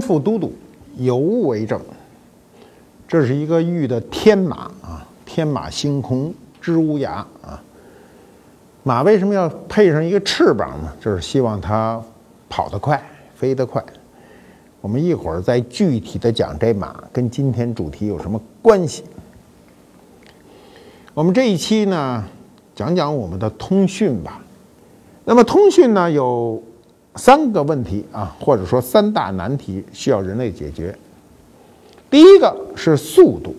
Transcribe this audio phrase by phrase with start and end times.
[0.00, 0.52] 副都督，
[0.96, 1.80] 有物为证。
[3.06, 7.62] 这是一个玉的天马啊，天马行空之无涯啊。
[8.82, 10.92] 马为什么要配上一个翅膀呢？
[11.00, 12.02] 就是希望它
[12.48, 13.02] 跑得快，
[13.34, 13.84] 飞得快。
[14.80, 19.04] 我们一会儿再具体的讲这马跟今天主题有什么关系。
[21.14, 22.24] 我们这一期呢，
[22.74, 24.40] 讲讲我们的通讯吧。
[25.24, 26.62] 那么通讯呢，有
[27.18, 30.96] 三个问题啊，或者说三大难题需要人类解决。
[32.08, 33.54] 第一个是速度。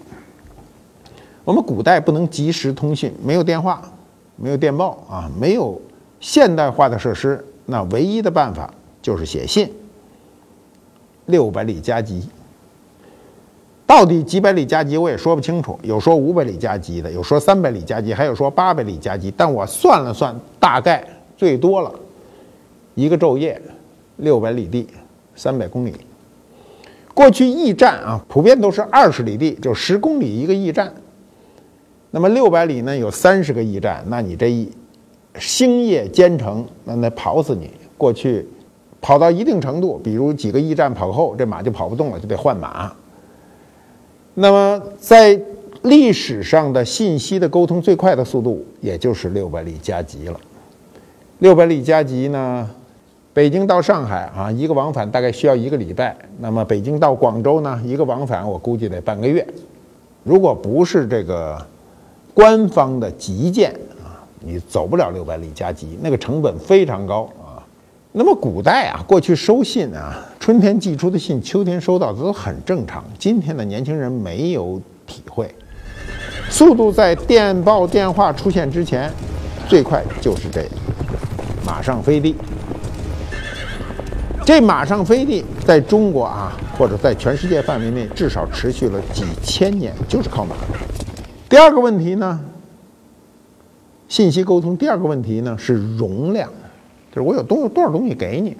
[1.44, 3.82] 我们古代不能及时通讯，没有电话，
[4.36, 5.80] 没有电报啊，没有
[6.20, 9.72] 现代化的设施，那唯一的办法就是写信。
[11.26, 12.28] 六百里加急，
[13.86, 19.32] 到底几百里加急我也说不清楚，有说五百里加急的，有说三百里加急，还有说八百里加急。
[19.36, 21.04] 但我算了算，大概
[21.38, 21.92] 最多了
[23.00, 23.62] 一个昼夜，
[24.18, 24.88] 六百里地，
[25.36, 25.94] 三百公里。
[27.14, 30.94] 过去驿站啊，普遍都是二十里地，就十公里一个驿站。
[32.12, 34.70] 那么六百里呢，有三十个驿站，那你这一
[35.38, 37.72] 星夜兼程，那那跑死你。
[37.98, 38.48] 过去。
[39.02, 42.92] 跑到一定程度，比如几个驿站跑后，这马就跑不动了，就得换马。
[44.34, 45.40] 那么，在
[45.84, 50.38] 历史上的信息的沟通最快的速度，也就是六百里加急了。
[51.38, 52.70] 六百里加急呢，
[53.40, 56.14] 北京到上海啊，一个往返大概需要一个礼拜。
[56.40, 59.48] 那么北京到广州呢，一个往返我估计得半个月。
[60.26, 61.58] 如果不是这个
[62.34, 63.72] 官方的急件
[64.04, 67.64] 啊，你走不了六百里加急，那个成本非常高啊。
[68.12, 73.02] 那么古代啊，过去收信啊，春天寄出的信，秋天收到这都很正常。
[73.18, 75.50] 今天的年轻人没有体会，
[76.50, 79.10] 速度在电报、电话出现之前，
[79.70, 80.66] 最快就是这
[81.66, 82.36] 马上飞地。
[84.50, 90.56] 这马上飞地在中国啊，或者在全世界范围内，至少持续了几千年，就是靠马。
[91.48, 92.40] 第二个问题呢，
[94.08, 94.76] 信息沟通。
[94.76, 96.50] 第二个问题呢是容量。
[97.12, 98.58] 就是我有多多少东西给你，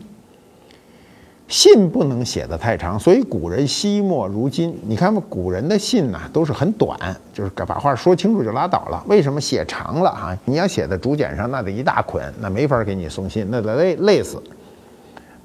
[1.48, 4.80] 信不能写的太长，所以古人惜墨如金。
[4.86, 7.00] 你看嘛，古人的信呐都是很短，
[7.34, 9.04] 就是把话说清楚就拉倒了。
[9.08, 10.38] 为什么写长了啊？
[10.46, 14.40] 你要写在竹简上，那得一大捆，那没法给你送信，那得累累死，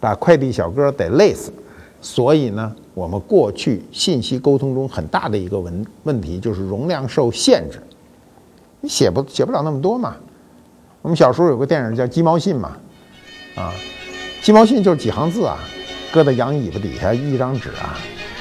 [0.05, 1.51] 把快递小哥得累死。
[2.03, 7.83] 所以呢，我们过去信息沟通中很大的一个问问题就是容量受限制，
[8.83, 10.15] 你写不写不了那么多嘛。
[11.01, 12.77] 我们小时候有个电影叫《鸡毛信》嘛。
[13.55, 13.73] 啊，
[14.43, 15.57] 鸡毛信就是几行字啊，
[16.13, 17.97] 搁在羊尾巴底下一张纸啊。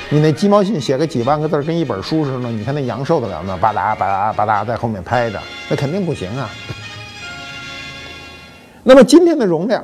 [0.10, 3.56] 你那鸡毛信写个几万个字，跟一本书似的，你看那羊受得了吗？
[3.56, 6.50] 吧嗒吧嗒吧嗒在后面拍着，那肯定不行啊。
[8.84, 9.82] 那么今天的容量，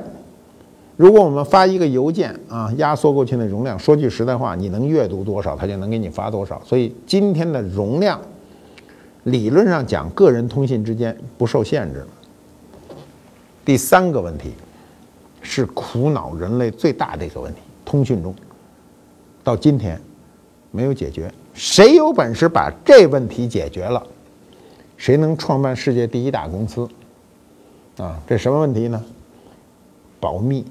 [1.00, 6.60] 如果我们发一个邮件啊，压缩过去的容量，说句实在话，你能阅读多少，它就能给你发多少。
[6.62, 8.20] 所以今天的容量，
[9.24, 12.04] 理论上讲，个人通信之间不受限制。
[13.64, 14.52] 第三个问题。
[15.42, 18.34] 是苦恼人类最大的一个问题，通讯中，
[19.42, 19.98] 到今天
[20.70, 21.32] 没有解决。
[21.54, 24.06] 谁有本事把这问题解决了，
[24.98, 26.86] 谁能创办世界第一大公司？
[27.96, 29.02] 啊，这什么问题呢？
[30.20, 30.62] 保密。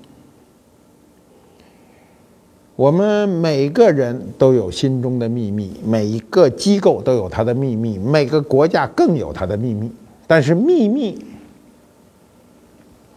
[2.79, 9.91] 我们每个人都有心中的秘密，每一个机构都有它的秘密，每个国家更有它的秘密。
[10.25, 11.19] 但是秘密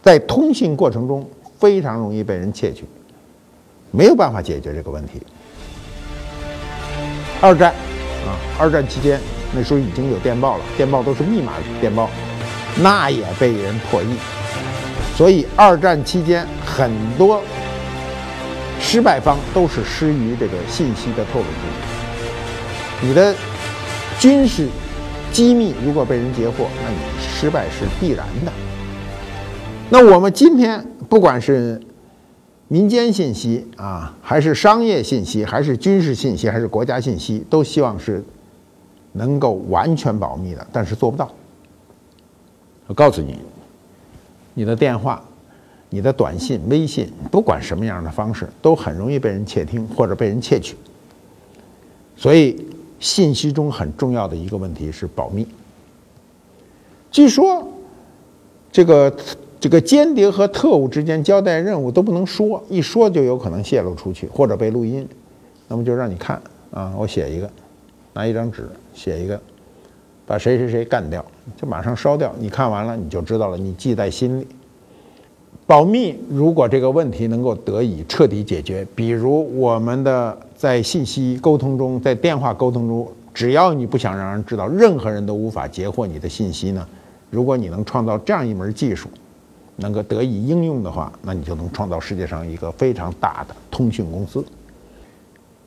[0.01, 1.25] 在通信过程中。
[1.57, 2.83] 非常容易被人窃取，
[3.89, 5.21] 没有办法解决这个问题。
[7.39, 7.71] 二战
[8.27, 9.17] 啊，二战期间
[9.55, 12.09] 那时候已经有电报了，电报都是密码电报，
[12.81, 14.07] 那也被人破译。
[15.15, 17.41] 所以二战期间很多
[18.83, 23.33] 失败方都是失于这个信息的透露之你的
[24.19, 24.67] 军事
[25.31, 28.51] 机密如果被人截获，那你失败是必然的。
[29.89, 30.85] 那我们今天。
[31.09, 31.79] 不管是
[32.69, 38.23] 民间信息啊，还是商业信息，还是军事信息，还是国家信息，都希望是
[39.11, 41.31] 能够完全保密的，但是做不到。
[42.87, 43.37] 我告诉你，
[44.55, 45.23] 你的电话、
[45.93, 50.75] 你的短信、微信，不管什么样的方式，都很容易被人窃听或者被人窃取。
[52.17, 52.65] 所以，
[52.99, 55.47] 信息中很重要的一个问题是保密。
[57.11, 57.71] 据说，
[58.71, 59.15] 这个。
[59.63, 65.07] 这个间谍和特务之间交代任务都不能说，一说就有可能泄露出去或者被录音，
[65.69, 67.49] 那么就让你看啊，我写一个，
[68.11, 69.39] 拿一张纸写一个，
[70.25, 71.23] 把谁谁谁干掉，
[71.55, 72.35] 就马上烧掉。
[72.37, 74.45] 你看完了你就知道了，你记在心里。
[75.65, 86.85] 保密，如果这个问题能够得以彻底解决，比如我们的在信息沟通中，在电话沟通中，只要你不想让人知道，任何人都无法截获你的信息呢？
[87.29, 89.07] 如果你能创造这样一门技术，
[89.77, 94.43] 能够得以应用的话，那你就能创造世界上一个非常大的通讯公司。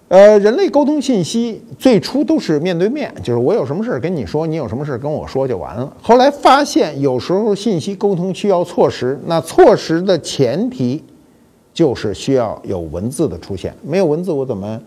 [0.09, 5.93] 呃，人类沟通信息最初都是面对面，就是我有什么事儿跟你说，你有什么事儿跟我说就完了。
[6.01, 11.03] 后来发现，有时候信息沟通需要错时，那错时的前提
[11.75, 13.75] 就是需要有文字的出现。
[13.83, 14.81] 没有文字，我怎么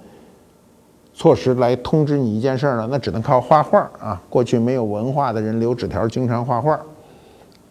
[1.13, 2.88] 错时来通知你一件事儿呢？
[2.89, 4.22] 那只能靠画画啊。
[4.31, 6.80] 过去没有文化的人留纸条，经常画画，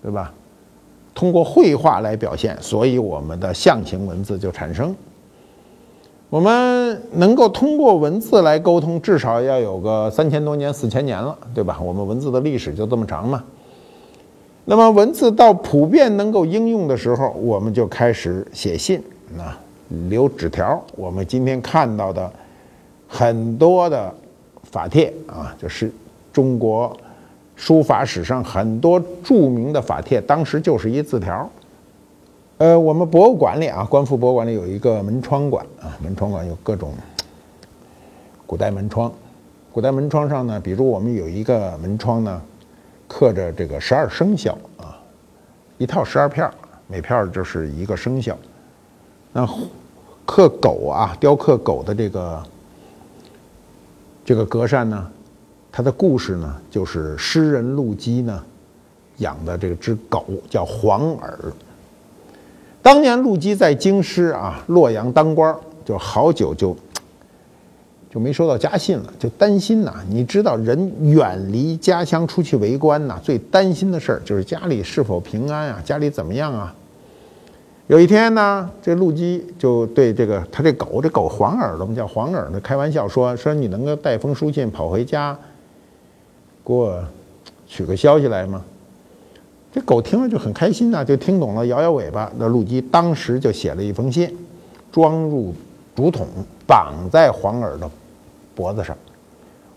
[0.02, 0.30] 对吧？
[1.14, 4.94] 通过绘画来表现，所以我们的象形文字就产生。
[6.30, 11.80] 我们能够通过文字来沟通，至少要有个三千多年、四千年了，对吧？
[11.82, 13.42] 我们文字的历史就这么长嘛。
[14.66, 19.02] 那么文字到普遍能够应用的时候，我们就开始写信，
[19.38, 19.58] 啊，
[20.10, 20.78] 留纸条。
[20.96, 22.30] 我们今天看到的
[23.08, 24.12] 很多的
[24.64, 25.90] 法帖啊，就是
[26.30, 26.94] 中国
[27.56, 31.48] 书法史上很多著名的法帖，当时就是一字条。
[32.58, 36.92] 呃，我们博物馆里啊，观复博物馆里有一个门窗馆啊，门窗馆有各种
[38.44, 39.12] 古代门窗。
[39.70, 42.42] 古代门窗上呢，比如我们有一个门窗呢，
[43.06, 44.98] 刻着这个十二生肖啊，
[45.76, 46.54] 一套十二片儿
[46.88, 48.36] 每片儿就是一个生肖。
[49.32, 49.48] 那
[50.26, 52.42] 刻狗啊，雕刻狗的这个
[54.24, 55.08] 这个格扇呢，
[55.70, 58.44] 它的故事呢，就是诗人陆机呢
[59.18, 61.38] 养的这只狗叫黄耳。
[62.88, 65.54] 当年陆机在京师啊，洛阳当官，
[65.84, 66.74] 就好久就
[68.08, 69.96] 就没收到家信了，就担心呐。
[70.08, 76.74] 你知道，人远离家乡出去为官呐，最担心的事儿就是家里是否平安啊，家里怎么样啊？
[77.88, 85.36] 有一天呢，这陆机就对这个他这狗，这狗黄耳朵嘛，叫黄耳朵，开玩笑说说你能够带封书信跑回家，
[86.64, 87.04] 给我
[87.66, 88.64] 取个消息来吗？
[89.78, 92.28] 这狗听了就很开心呐，就听懂了，摇摇尾巴。
[92.36, 94.36] 那陆机当时就写了一封信，
[94.90, 95.54] 装入
[95.94, 96.26] 竹筒，
[96.66, 97.88] 绑在黄耳的
[98.56, 98.98] 脖子上。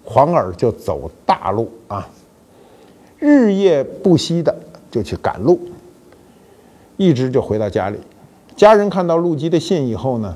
[0.03, 2.09] 黄耳就走大路啊，
[3.19, 4.51] 日夜不息的
[4.89, 5.59] 就去赶路，
[6.98, 8.00] 一直就回到家里。
[8.56, 10.36] 家人看到陆机的信以后呢，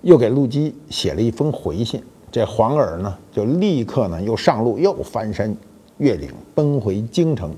[0.00, 2.02] 又给陆机写了一封回信。
[2.32, 5.56] 这黄耳呢，就立刻呢又上路，又翻山。
[5.98, 7.54] 越岭奔回京城，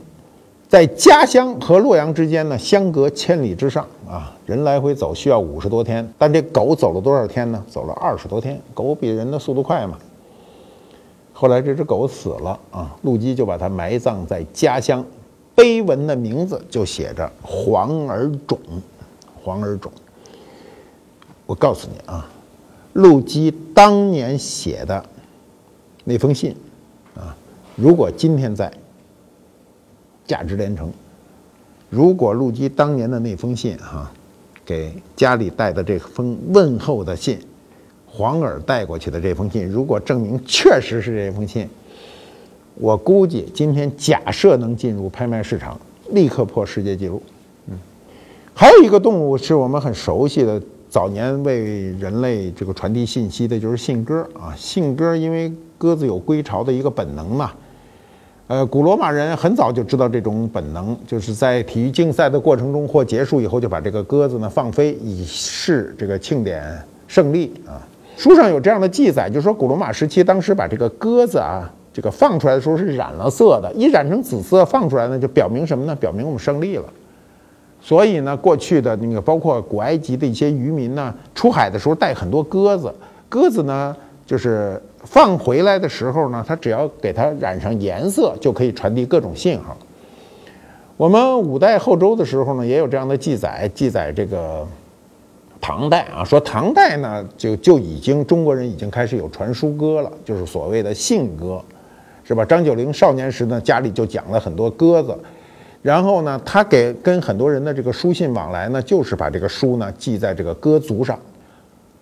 [0.69, 7.65] 在家乡和洛阳之间呢，相隔千里之上啊，人来回走需要五十多天，但这狗走了多少天呢？
[7.69, 9.99] 走了二十多天，狗比人的速度快嘛。
[11.33, 15.05] 后来这只狗死了啊，陆机就把它埋葬在家乡，
[15.55, 18.59] 碑文的名字就写着“黄耳冢”，
[19.43, 19.91] 黄耳冢。
[21.47, 22.29] 我告诉你啊，
[22.93, 25.05] 陆机当年写的
[26.05, 26.55] 那封信。
[27.77, 28.73] 如果今天在，
[30.25, 30.93] 价值连城。
[31.91, 34.11] 如果陆机当年的那封信哈，
[34.65, 37.39] 给家里带的这封问候的信，
[38.07, 41.69] 黄耳带过去的这封信，如果证明确实是这封信，
[42.77, 45.79] 我估计今天假设能进入拍卖市场，
[46.11, 47.21] 立刻破世界纪录。
[47.67, 47.77] 嗯，
[48.55, 54.55] 还有一个动物是我们很熟悉的，早年为人类这个传递信息的就是信鸽啊。
[54.57, 57.53] 信鸽因为鸽子有归巢的一个本能嘛。
[58.47, 66.63] 呃，古罗马人很早就知道这种本能，就是在体育竞赛的过程中或结束以后，就把这个鸽子呢放飞，以示这个庆典
[67.09, 67.81] 胜利啊。
[68.19, 75.97] 书上有这样的记载，就是说古罗马时期当时把这个鸽子啊，这个放出来的时候是染了色的，一染成紫色放出来呢，就表明什么呢？
[75.97, 76.85] 表明我们胜利了。
[77.81, 82.95] 所以呢，过去的那个包括古埃及的一些渔民呢，出海的时候带很多鸽子，
[83.29, 83.97] 鸽子呢
[84.27, 84.81] 就是。
[85.07, 89.77] 放回来的时候呢，它只要给它染上颜色，就可以传递各种信号。
[90.97, 94.67] 我们五代后周的时候呢，也有这样的记载，记载这个
[95.61, 101.63] 唐代啊，说唐代呢就就已经中国人已经开始有传书歌了，就是所谓的信歌，
[102.25, 102.43] 是吧？
[102.43, 105.15] 张九龄少年时呢，家里就讲了很多鸽子，
[105.83, 111.19] 然后呢，他给跟很多人的这个书信往来呢，就是把这个书呢记在这个鸽足上。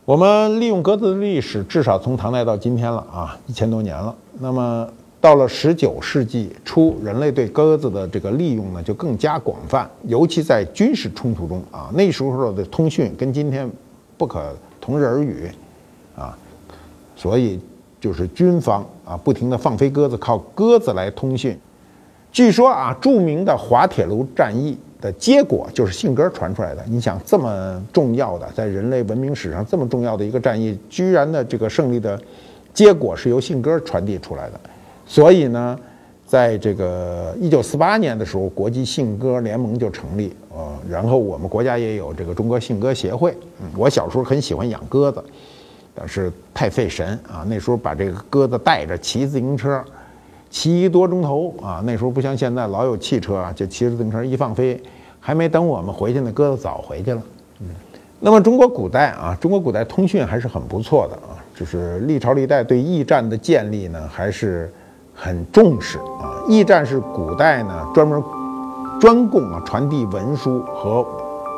[0.04, 4.12] 我们利用鸽子的历史，至少从唐代到今天了啊，一千多年了。
[4.40, 4.88] 那么
[5.20, 11.88] 到了十九世纪初，人类对鸽子的这个利用呢，就更加广泛，尤其在军事冲突中啊。
[11.94, 13.70] 那时候的通讯跟今天
[14.18, 15.48] 不可同日而语
[16.16, 16.36] 啊，
[17.14, 17.60] 所以
[18.00, 21.56] 就是军方啊，不停地放飞鸽子，靠鸽子来通讯。
[22.32, 26.82] 据说啊，著名的滑铁卢战役的结果就是信鸽传出来的。
[26.86, 32.18] 你想这么重要的，在人类文明史上这么重要的一个战役，居然的这个胜利的
[32.72, 34.60] 结果是由信鸽传递出来的。
[35.04, 35.78] 所以呢，
[36.24, 43.36] 在这个一九四八年的时候，国际信鸽联盟就成立，呃，然后我们国家也有这个中国信鸽协会。
[43.76, 45.22] 我小时候很喜欢养鸽子，
[45.94, 47.44] 但是太费神啊。
[47.46, 49.84] 那时候把这个鸽子带着骑自行车。
[50.52, 51.82] 骑一多钟头啊！
[51.84, 54.78] 那时候不像现在，老有汽车啊，就骑着自行车一放飞，
[55.18, 57.22] 还没等我们回去呢，鸽子早回去了。
[57.60, 57.68] 嗯，
[58.20, 64.70] 那么中国古代啊，中国古代通讯还是很不错的啊，就是历朝历代对驿站的建立呢，还是
[65.14, 66.44] 很重视啊。
[66.46, 68.22] 驿站是古代呢专门
[69.00, 71.02] 专供啊传递文书和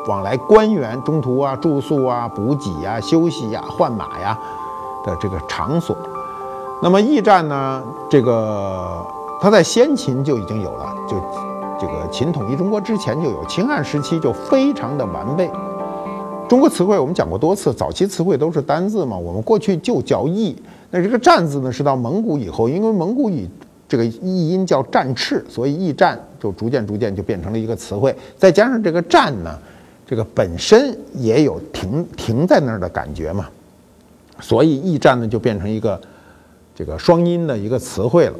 [0.07, 4.39] 往来官员中途啊住宿啊补给呀休息呀换马呀
[5.05, 5.97] 的这个场所。
[6.83, 7.83] 那么驿站呢？
[8.09, 9.03] 这个
[9.41, 11.15] 它在先秦就已经有了，就
[11.79, 15.49] 这个秦统一中国之前就有，秦汉时期就非常的完备。
[16.47, 20.55] 中国词汇我们讲过多次，早期词汇都是单字嘛，我们过去就叫驿。
[20.91, 23.49] 那这个站字呢，是到蒙古以后，因为蒙古语
[23.87, 28.15] 这个译音叫战翅，所以驿站就逐渐逐渐就变成了一个词汇。
[28.37, 29.57] 再加上这个站呢，
[30.05, 33.47] 这个本身也有停停在那儿的感觉嘛，
[34.39, 35.99] 所以驿站呢就变成一个。
[36.75, 38.35] 这个双音的一个词汇了。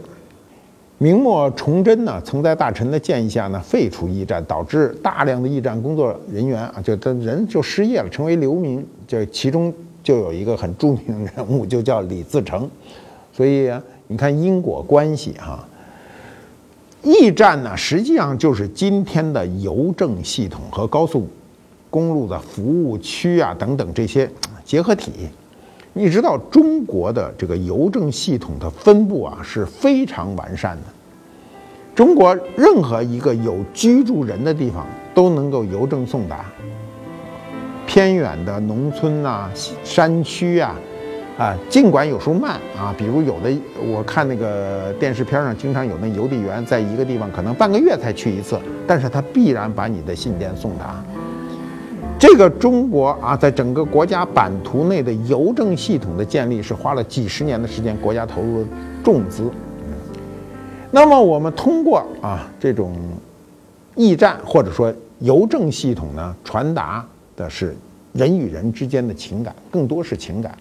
[0.98, 8.86] 明末崇祯呢，曾在大臣的建议下呢，废除驿站，导致大量的驿站工作人员啊，就他人就失业了，成为流民。
[9.08, 12.70] 这其中就有一个很著名的人物，就叫李自成。
[13.34, 13.70] 所以
[14.08, 15.68] 你看因果关系哈。
[17.04, 21.28] 驿站呢，实际上就是今天的邮政系统和高速
[21.90, 24.30] 公路的服务区啊等等这些
[24.64, 25.12] 结合体。
[25.98, 30.84] 你知道中国的这个邮政系统的分布啊是非常完善的。
[31.96, 36.44] 中国任何一个有居住人的地方都能够邮政送达。
[37.88, 39.50] 偏远的农村呐、
[39.86, 40.76] 山区啊，
[41.38, 43.50] 啊，尽管有时候慢啊，比如有的
[43.88, 51.02] 我看那个电视片上经常有那邮递员在一个地方可能半个月才去一次，但是他必然把你的信件送达。
[52.28, 58.66] 这个中国啊，在整个国家版图内的邮政系统的建立是花了几十年的时间，国家投入
[59.04, 59.48] 重资。
[60.90, 62.98] 那么我们通过啊这种
[63.96, 67.06] 驿站或者说邮政系统呢，传达
[67.38, 67.78] 的是
[68.14, 70.58] 人与人之间的情感，更多是情感，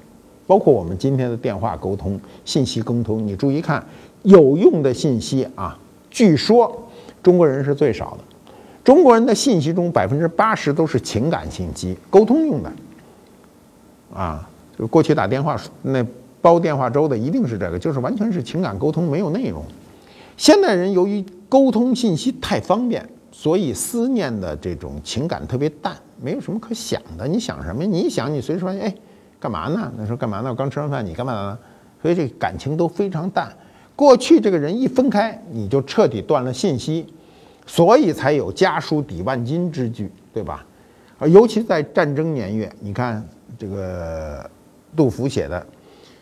[0.46, 3.26] 包括我们今天的电话沟通、信息沟通。
[3.26, 3.82] 你注意看，
[4.22, 5.78] 有用的信息啊，
[6.10, 6.86] 据说
[7.22, 8.33] 中国人是最少的。
[8.84, 12.70] 中国人的信息中，百分之八十都是情感信息，沟通用的。
[14.14, 14.46] 啊，
[14.78, 16.04] 就过去打电话那
[16.42, 19.64] 煲电话粥的一定是这个，就是完全是情感沟通，没有内容。
[20.36, 27.26] 现代人由于沟通信息太方便，所以思念的这种情感特别淡，没有什么可想的。
[27.26, 27.84] 你想什么？
[27.86, 28.94] 你想，你随时说，哎，
[29.40, 29.90] 干嘛呢？
[29.96, 30.50] 那说干嘛呢？
[30.50, 31.58] 我刚吃完饭，你干嘛呢？
[32.02, 33.50] 所以这感情都非常淡。
[33.96, 37.06] 过去这个人一分开，你就彻底断了信息。
[37.66, 40.64] 所以才有家书抵万金之句，对吧？
[41.18, 44.48] 而尤其在战争年月，你看这个
[44.96, 45.64] 杜甫写的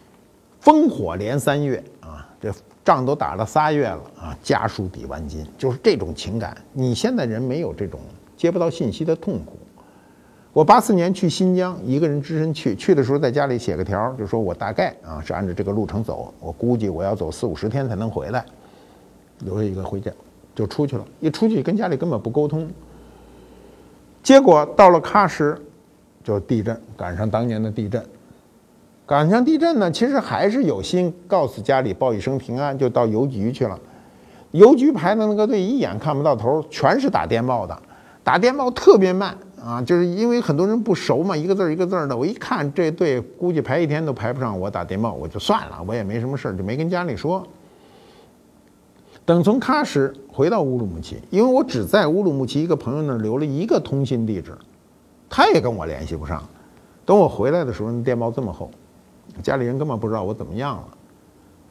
[0.63, 2.53] “烽火连三月”啊，这
[2.85, 6.57] 仗都打了仨月了啊，家书抵万金，就是这种情感。
[6.73, 7.99] 你现在人没有这种
[8.37, 9.59] 接不到信息的痛苦。
[10.53, 18.45] 我八四年去新疆，一个人只身去，去的时候在家里写个条，就说我大概啊是按照这个路程走，我估计我要走四五十天才能回来，
[19.41, 20.13] 留下一个回家。
[20.55, 22.69] 就出去了，一出去跟家里根本不沟通，
[24.23, 25.57] 结果到了喀什，
[26.23, 28.05] 就地震，赶上当年的地震，
[29.07, 33.79] 赶上地震呢，其实还是有心告诉家里报一声平安，就到邮局去了。
[34.51, 37.75] 邮局排的那个队一眼看不到头，全是打电报的，
[38.23, 47.43] 打电报特别慢啊，就是因为很多人不熟嘛，一个字一个字的，我一看这队估计排一天都排不上，我打电报我就算了，我也没什么事，就没跟家里说。
[49.25, 54.53] 等从喀什回到乌鲁木齐，因为我只在乌鲁木齐一个朋友那儿留了一个通信地址，
[55.31, 56.43] 他也跟我联系不上。
[57.07, 58.69] 等我回来的时候，那电报这么厚，
[59.41, 60.89] 家里人根本不知道我怎么样了。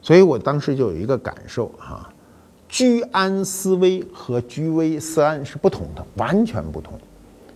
[0.02, 2.10] 所以我当时就有一个感受哈，
[2.70, 6.94] 居安思危和居危思安是不同的，完全不同。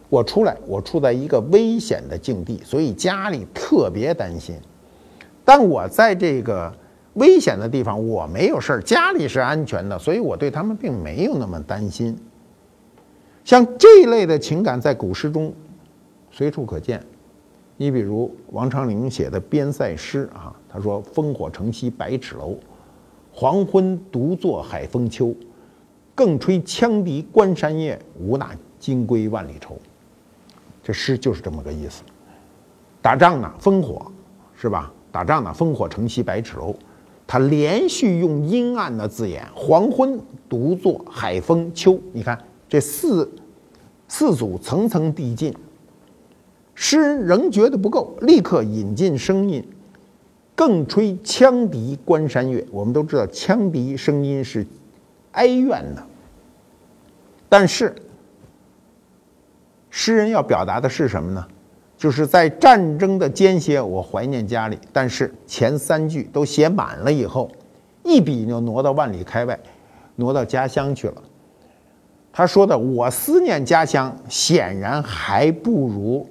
[0.10, 4.56] 我出来，我处在一个危险的境地，所以家里特别担心。
[5.46, 6.74] 但我在这个。
[7.16, 12.18] 危险的地方我没有事儿，家里是安全的，所以我对他们并没有那么担心。
[13.44, 15.54] 像这一类的情感在古诗中
[16.32, 17.04] 随处可见。
[17.78, 22.56] 你比如王昌龄写的边塞诗啊，他说：“烽火城西百尺楼，
[23.34, 25.36] 黄昏独坐海风秋。
[26.16, 29.78] 更吹羌笛关山夜，无那金龟万里愁。
[30.82, 32.02] 这诗就是这么个意思。
[33.02, 34.10] 打仗呢，烽火，
[34.56, 34.92] 是吧？
[35.12, 36.74] 打仗呢，烽火城西百尺楼。
[37.28, 42.00] 他连续用阴暗的字眼，黄昏、独坐、海风、秋。
[42.14, 42.40] 你看
[42.70, 43.32] 这四
[44.08, 45.54] 四组层层递进。
[46.78, 49.66] 诗人仍觉得不够，立刻引进声音，
[50.56, 52.66] 更吹羌笛关山月。
[52.70, 54.68] 我们都知道，羌笛声音是
[55.32, 56.06] 哀怨的，
[57.48, 57.96] 但是
[59.90, 61.48] 诗人要表达的是什么呢？
[62.06, 64.78] 就是在战争的间歇，我怀念家里。
[64.94, 67.50] 但是前三句都写满了以后，
[68.04, 69.60] 一笔就挪到万里开外，
[70.16, 71.16] 挪到家乡去了。
[72.32, 76.30] 他说的“我思念家乡”，显然还不如。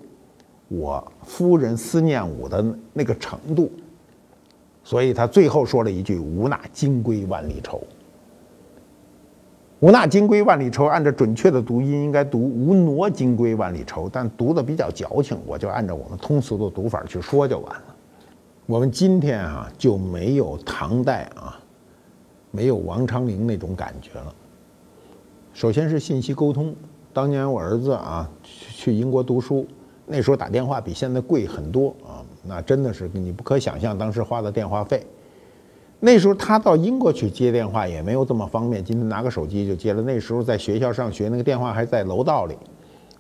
[0.69, 3.69] 我夫人思念我的那个程度，
[4.85, 7.83] 所以他最后说了一句“吾那金龟万里愁”。
[9.85, 17.95] 无那金龟万里愁，按照准确的读音应该读“无挪金龟万里愁”，但读的比较矫情，我就按照我们通俗的读法去说就完了。
[18.65, 21.61] 我们今天啊就没有唐代啊，
[22.51, 24.35] 没有王昌龄那种感觉了。
[25.53, 26.75] 首先是信息沟通，
[27.13, 29.67] 当年我儿子啊去去英国读书。
[30.07, 35.07] 那时候打电话比现在贵很多啊，那真的是你不可想象当时花的电话费。
[36.05, 40.03] 那时候他到英国去接电话也没有这么方便，今天拿个手机就接了。
[40.03, 42.55] 那时候在学校上学，那个电话还在楼道里，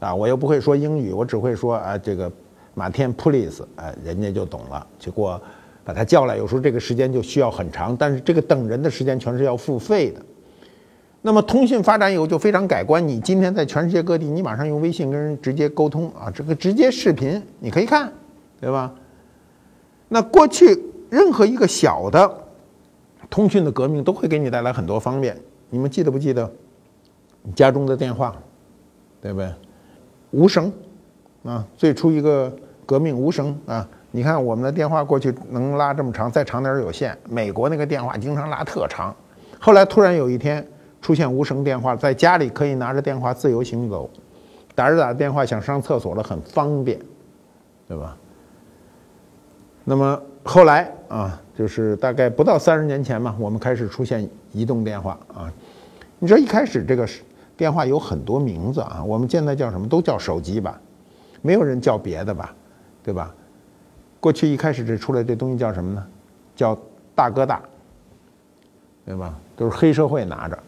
[0.01, 2.31] 啊，我又不会说英语，我只会说啊这个
[2.75, 5.41] 马天 please，哎，人家就懂了，就给我
[5.83, 6.37] 把他叫来。
[6.37, 10.21] 有时候这个时间就需要很长，但是这个等人的时间全是要付费的。
[11.23, 13.09] 那么通讯发展以后就非常改观。
[13.09, 18.13] 你今天在全世界各地，你马上用微信跟人直接沟通啊，这个直接视频你可以看，
[18.61, 18.93] 对吧？
[20.07, 20.79] 那过去
[21.09, 22.44] 任何一个小的
[23.35, 25.37] 通讯的革命都会给你带来很多方便。
[25.69, 26.49] 你们记得不记得
[27.53, 28.33] 家中的电话，
[29.21, 29.53] 对不对？
[30.31, 30.73] 无绳
[31.43, 32.55] 啊，最初一个
[32.87, 33.89] 革命无绳啊。
[34.13, 37.19] 你看我们的电话过去能拉这么长，再长点有线。
[37.29, 39.13] 美国那个电话经常拉特长，
[39.59, 40.65] 后来突然有一天。
[41.03, 44.09] 出现无绳电话，在家里可以拿着电话自由行走，
[44.75, 46.99] 打着打着电话想上厕所了，很方便，
[47.87, 48.17] 对吧？
[49.85, 55.51] 那么后来啊，就是大概不到三十年前嘛，我们开始出现移动电话啊。
[56.19, 57.09] 你知道一开始这个
[57.57, 60.79] 电话有很多名字啊，我们现在叫什么都叫手机吧，
[61.41, 62.55] 没有人叫别的吧，
[63.03, 63.35] 对吧？
[64.21, 66.07] 过去一开始这出来这东西叫什么呢？
[66.55, 66.79] 叫
[67.15, 67.63] 大哥大，
[69.05, 69.35] 对吧？
[69.57, 70.59] 都是黑社会拿着。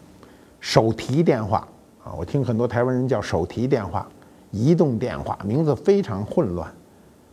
[0.59, 1.67] 手提电话
[2.03, 4.07] 啊，我听很多台湾人叫手提电话、
[4.51, 6.71] 移动电话，名字非常混乱。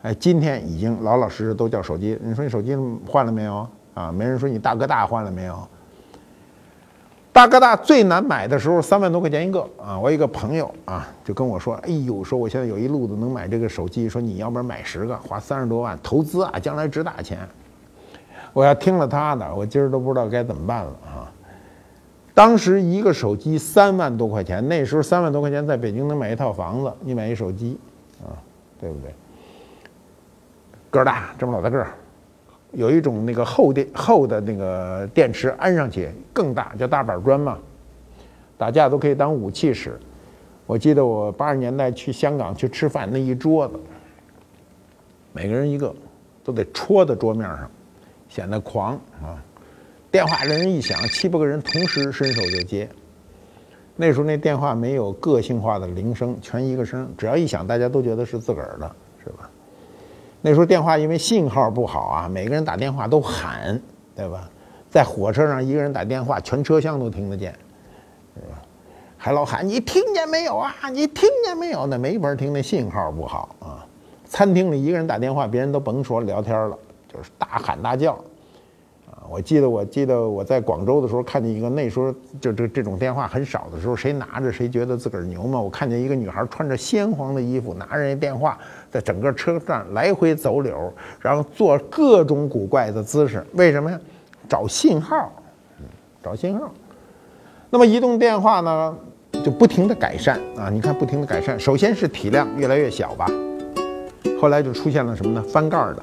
[0.05, 2.19] 哎，今天已经老老实实都叫手机。
[2.23, 2.77] 你说你手机
[3.09, 4.13] 换了没有啊？
[4.13, 5.67] 没人说你大哥大换了没有。
[7.33, 9.99] 大哥大最难买的时候三万多块钱一个啊！
[9.99, 17.39] 我一个朋友啊就跟我说：“哎呦，说我现在有一路子能买这个手机，说你要不然买十个，花三十多万投资啊，将来值大钱。”
[18.53, 21.33] 我要听了他的，我今儿都不知道该怎么办了啊！
[22.35, 26.93] 当时一个手机三万多块钱，那时候三万多块钱在北京能买一套房子。
[27.01, 27.79] 你买一手机，
[28.23, 28.37] 啊，
[28.79, 29.15] 对不对？
[30.95, 31.89] 个儿大，这么老大个儿，
[32.71, 37.59] 有一种那个厚电厚的那个电池安上去更大，叫大板砖嘛。
[38.57, 39.99] 打架都可以当武器使。
[40.67, 43.75] 我记得我八十年代去香港去吃饭，那一桌子，
[45.33, 45.93] 每个人一个，
[46.45, 47.69] 都得戳在桌面上，
[48.29, 49.43] 显得狂啊。
[50.13, 52.89] 电话铃一响，七八个人同时伸手就接。
[53.97, 58.97] 那时候那电话没有个性化的铃声，全一个声，只要一响，大家都觉得是自个儿的，
[60.47, 63.81] 那时候电话因为信号不好啊，每个人打电话都喊，
[64.15, 64.47] 对吧？
[64.91, 67.51] 在火车上一个人打电话，全车厢都听得见，
[68.35, 68.61] 是吧？
[69.17, 70.71] 还老喊你听见没有啊？
[70.93, 71.87] 你听见没有？
[71.87, 73.87] 那没法听，那信号不好啊。
[74.27, 76.77] 餐厅里一个人打电话，别人都甭说聊天了，
[77.11, 78.13] 就是大喊大叫。
[78.13, 85.59] 啊我记得，我记得我在广州的时候看见一个，那时候就这这种电话很少的时候，谁拿着谁觉得自个儿牛嘛。
[85.59, 88.59] 我看见一个女孩穿着鲜黄的衣服，拿着那电话，
[88.95, 90.73] 在整个车站来回走柳，
[91.19, 93.45] 然后做各种古怪的姿势。
[93.55, 93.99] 为什么呀？
[94.49, 95.33] 找信号，
[96.23, 96.73] 找信号。
[97.71, 98.97] 那么移动电话呢，
[99.45, 100.71] 就不停的改善啊。
[100.71, 103.27] 你看，不停的改善，首先是体量越来越小吧，
[104.41, 105.43] 后来就出现了什么呢？
[105.43, 106.01] 翻盖的。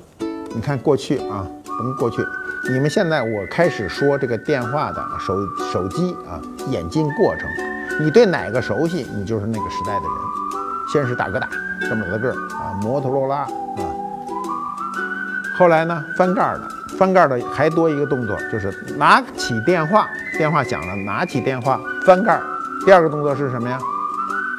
[0.54, 2.18] 你看过去啊，甭过去。
[2.74, 5.34] 你们现在我开始说这个电话的手
[5.72, 7.50] 手机啊演进过程，
[8.02, 10.12] 你对哪个熟悉，你就是那个时代的人。
[10.92, 11.48] 先是大哥大
[11.80, 13.48] 这么大个儿啊，摩托罗拉啊，
[15.58, 22.40] 后来呢翻盖的，翻盖的还多一个动作，就是拿起电话，电话响了，拿起电话翻盖。
[22.86, 23.80] 第二个动作是什么呀？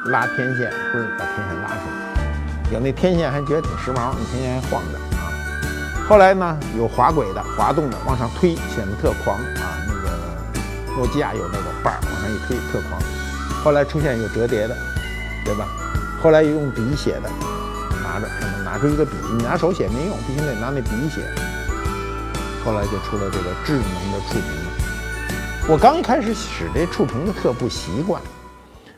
[0.07, 2.73] 拉天线，不是把天线拉出来。
[2.73, 5.29] 有那天线还觉得挺时髦，那天线还晃着啊。
[6.09, 9.77] 后来呢，有滑轨的、滑动的，往上推显得特狂啊。
[9.87, 12.99] 那个诺基亚有那个把儿往上一推特狂。
[13.63, 14.75] 后来出现有折叠的，
[15.45, 15.67] 对吧？
[16.23, 17.29] 后来用笔写的，
[18.01, 21.21] 拿着什么拿出一个笔，你拿手写没用，必须得拿那笔写。
[22.63, 25.67] 后来就出了这个智能的触屏。
[25.67, 28.21] 我刚一开始使这触屏的特不习惯，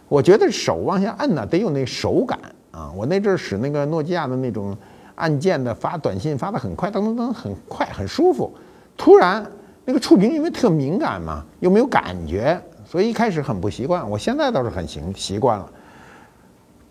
[0.07, 2.91] 我觉得手往下摁呢得有那手感啊。
[2.95, 4.77] 我那阵使那个诺基亚的那种
[5.15, 8.53] 按键的发短信发的很快，噔噔噔很快很舒服。
[8.95, 9.43] 突然
[9.83, 14.07] 那个触屏因为特敏感嘛，又没有感觉，所以一开始很不习惯。
[14.07, 15.67] 我现在倒是很行习惯了。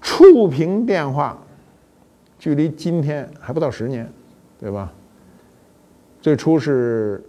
[0.04, 1.36] 触屏电话，
[2.38, 4.08] 距离今天还不到十年，
[4.60, 4.92] 对吧？
[6.20, 7.20] 最初是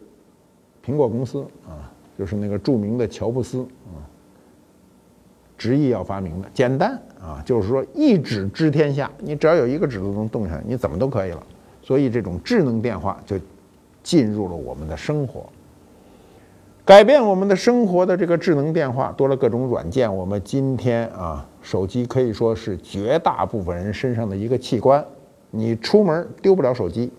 [0.85, 1.89] 苹果公司啊。
[2.17, 3.99] 就是那个著名的乔布斯啊，
[5.57, 11.43] 执意要发明的，简单啊，就是说一指知天下，你只要有一个指头能动起来，你怎么都可以了。
[11.81, 13.37] 所以这种智能电话就
[14.01, 15.45] 进入了我们的生活，
[16.85, 20.15] 改变我们的生活的这个智能电话多了各种软件。
[20.15, 25.03] 我们今天啊，手机可以说是绝大部分人身上的一个器官，
[25.49, 27.11] 你出门丢不了手机。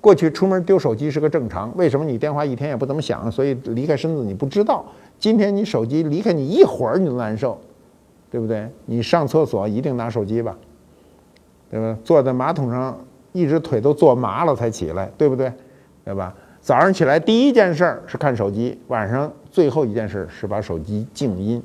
[0.00, 3.28] 过去出门丢手机是个正常，为什么你电话一天也不怎么响？
[3.32, 4.84] 所以离开身子你不知道。
[5.18, 7.58] 今天你手机离开你一会儿你都难受，
[8.30, 8.68] 对不对？
[8.86, 10.56] 你上厕所一定拿手机吧，
[11.68, 11.98] 对吧？
[12.04, 12.96] 坐在马桶上
[13.32, 15.52] 一只腿都坐麻了才起来，对不对？
[16.04, 16.32] 对吧？
[16.60, 21.60] 早上起来第一件事儿是看手机，晚上最后一件事是把手机静音。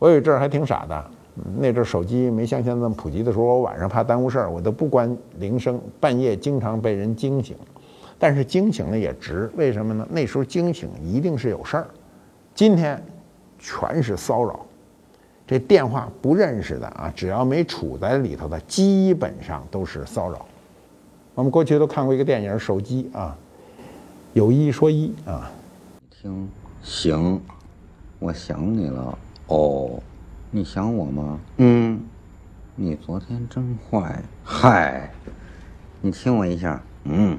[0.00, 1.10] 我有一阵儿还挺傻的。
[1.58, 7.56] 那阵儿手机没像现在那么普及的时候，我晚上怕耽误事儿，我都不关铃声，半夜经常被人惊醒。
[8.18, 10.06] 但是惊醒了也值，为什么呢？
[10.10, 11.86] 那时候惊醒一定是有事儿。
[12.54, 13.02] 今天
[13.58, 14.60] 全是骚扰，
[15.46, 20.44] 这电话不认识的啊，只要没处在里头的，基本上都是骚扰。
[21.34, 23.34] 我们过去都看过一个电影《手机》啊，
[24.32, 25.50] 有一说一啊，
[26.10, 26.48] 听
[26.82, 27.40] 行，
[28.18, 29.18] 我想你了
[29.50, 30.00] 哦。
[30.52, 31.38] 你想我吗？
[31.58, 32.00] 嗯，
[32.74, 34.20] 你昨天真坏。
[34.42, 35.08] 嗨，
[36.00, 36.82] 你亲我一下。
[37.04, 37.38] 嗯，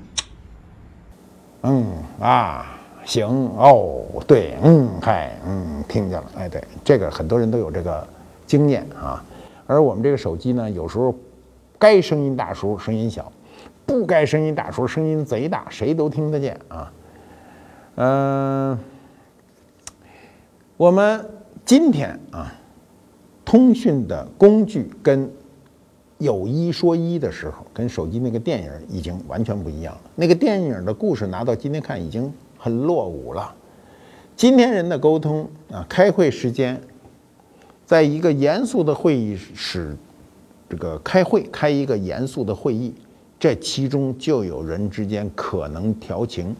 [1.63, 1.85] 嗯
[2.21, 6.31] 啊，行哦，对，嗯，嗨，嗯，听见了。
[6.37, 8.07] 哎，对，这个很多人都有这个
[8.47, 9.21] 经验啊。
[9.67, 11.13] 而我们这个手机呢，有时候
[11.77, 13.29] 该声音大时候声音小，
[13.85, 16.93] 不该声音大时候声音贼大，谁都听得见啊。
[17.95, 18.79] 嗯，
[20.77, 21.25] 我们
[21.65, 22.53] 今天啊。
[23.43, 25.29] 通讯的工具跟
[26.19, 30.01] 有一说一的时候，跟手机那个电影已经完全不一样了。
[30.15, 33.53] 那个电影的故事拿到今天看已经很落伍了。
[34.37, 36.79] 今天人的沟通啊，开会时间，
[37.85, 39.97] 在一个严肃的会议室，
[40.69, 42.93] 这个开会开一个严肃的会议，
[43.37, 46.55] 这其中就有人之间可能调情，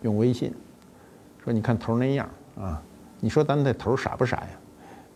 [0.00, 0.50] 用微信
[1.44, 2.82] 说你看头那样啊，
[3.24, 4.48] 你说咱这头傻不傻呀？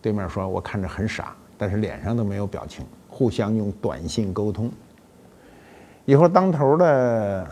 [0.00, 4.70] 对面说：“我看着很傻，但是脸上都没有表情。”互相用短信沟通。
[6.04, 7.44] 以后当头的，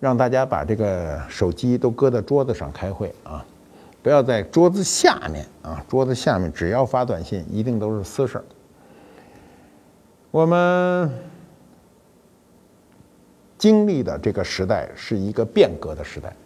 [0.00, 3.42] 让大家把这个手机都搁在桌子上开会啊，
[4.02, 5.82] 不要在桌子下面啊。
[5.88, 8.44] 桌子下面只要发短信，一定都是私事儿。
[10.30, 11.10] 我们
[13.56, 16.36] 经历的这个时代是一个变革的时代。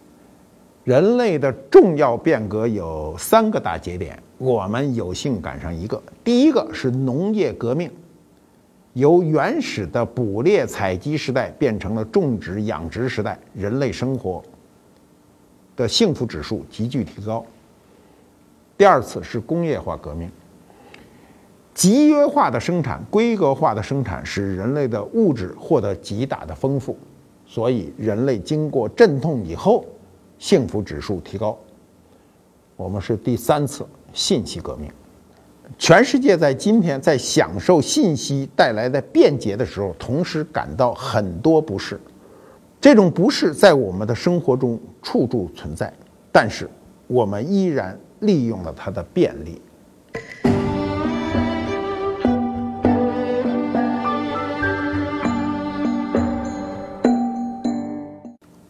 [0.85, 6.01] 人类的重要变革有三个大节点，我们有幸赶上一个。
[6.23, 7.91] 第一个是农业革命，
[8.93, 14.41] 由原始的捕猎采集时代变成了种植养殖时代，人类生活
[15.75, 17.45] 的幸福指数急剧提高。
[18.77, 20.31] 第二次是工业化革命，
[21.73, 26.97] 集约化的生产、规格化的生产使人类的物质获得极大的丰富，
[27.45, 29.85] 所以人类经过阵痛以后。
[30.39, 31.57] 幸福指数提高，
[32.77, 34.89] 我们是第三次信息革命。
[35.77, 41.99] 全世界在今天在享受信息带来的便捷的时候，同时感到很多不适。
[42.79, 45.93] 这种不适在我们的生活中处处存在，
[46.31, 46.69] 但是
[47.05, 49.61] 我们依然利用了它的便利。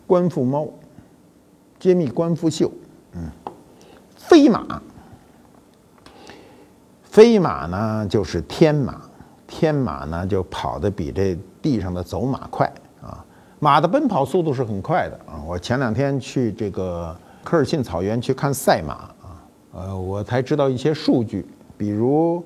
[0.08, 0.68] 官复猫。
[1.80, 2.70] 揭秘官复秀，
[3.14, 3.30] 嗯，
[4.16, 4.82] 飞马，
[7.04, 9.02] 飞马呢就是天马，
[9.48, 12.70] 天马呢就跑得比这地上的走马快
[13.02, 13.26] 啊。
[13.60, 15.42] 马的奔跑速度是很快的啊。
[15.48, 21.46] 我前两天去这个科尔沁草原去看赛马啊，呃，我才知道一些数据，
[21.78, 22.44] 比如，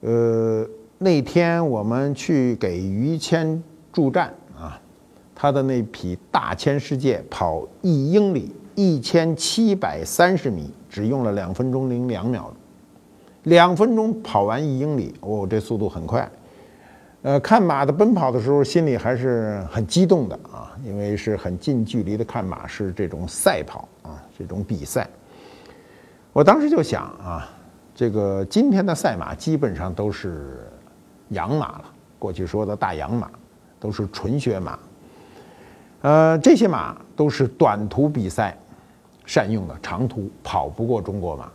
[0.00, 0.66] 呃，
[0.98, 4.34] 那天我们去给于谦助战，
[5.42, 12.52] 他的那匹大千世界跑一英里一千七百三十米，只用了两分钟零两秒，
[13.44, 16.30] 两分钟跑完一英里，哦，这速度很快。
[17.22, 25.08] 呃，看马的奔跑的时候，心里还是很激动的啊，因为是很近距离的看马，是这种赛跑啊，这种比赛。
[26.34, 27.48] 我当时就想啊，
[27.94, 30.70] 这个今天的赛马基本上都是
[31.30, 31.84] 洋马了，
[32.18, 33.30] 过去说的大洋马，
[33.78, 34.78] 都是纯血马。
[36.02, 38.56] 呃，这些马都是短途比赛
[39.26, 41.50] 善用的，长途跑不过中国马。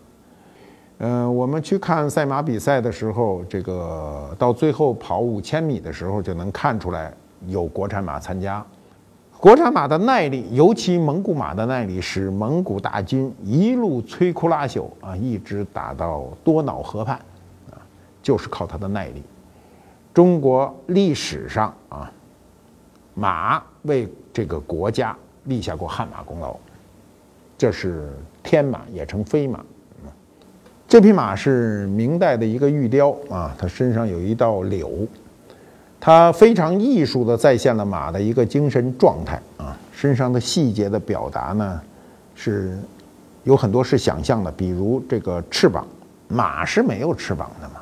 [1.00, 7.14] 嗯，我们去看赛马比赛的时候，这个到最后跑五千米的时候，就能看出来
[7.48, 8.66] 有国产马参加。
[9.38, 17.18] 国产马的耐力，尤其蒙古马的耐力，使蒙古大军一路摧枯拉朽啊，一直打到多瑙河畔，
[17.70, 17.76] 啊，
[18.24, 19.22] 就是靠它的耐力。
[20.14, 22.10] 中国历史上啊，
[23.14, 26.58] 马为这个国家立下过汗马功劳，
[27.58, 28.10] 这是
[28.44, 29.62] 天马，也称飞马。
[30.90, 35.08] 这匹马是明代的一个玉雕啊，它身上有一道柳，
[36.02, 39.78] 它非常艺术的再现了马的一个精神状态啊。
[39.94, 41.82] 身上的细节的表达呢，
[42.36, 42.78] 是
[43.46, 45.88] 有很多是想象的，比如这个翅膀，
[46.28, 47.76] 马是没有翅膀的嘛。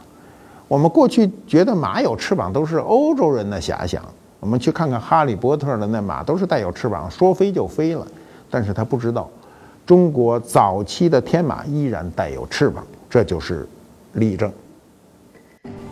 [0.68, 4.06] 我们过去觉得马有翅膀都是欧洲人的遐想，
[4.44, 8.06] 我们去看看《哈利波特》的那马都是带有翅膀，说飞就飞了，
[8.50, 9.30] 但是他不知道。
[9.86, 13.66] 中国早期的天马依然带有翅膀，这就是
[14.16, 14.52] 例证。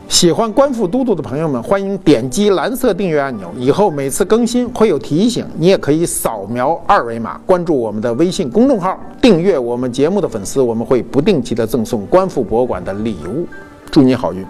[0.10, 5.46] 喜欢观复都督的朋友们，欢迎点击蓝色订阅按钮，以后每次更新会有提醒。
[5.58, 13.48] 你也可以扫描二维码关注我们的微信公众号，订阅我们节目的粉丝，我们会不定期的赠送观复博物馆的礼物。
[13.90, 14.46] 祝你好运！